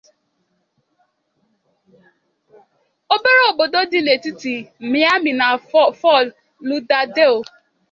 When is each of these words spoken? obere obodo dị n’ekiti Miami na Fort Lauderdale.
obere 3.13 3.41
obodo 3.51 3.79
dị 3.91 3.99
n’ekiti 4.03 4.55
Miami 4.91 5.31
na 5.39 5.47
Fort 5.99 6.27
Lauderdale. 6.67 7.41